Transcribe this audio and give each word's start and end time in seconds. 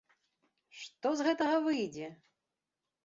Што 0.83 1.07
з 1.19 1.27
гэтага 1.29 1.57
выйдзе! 1.67 2.07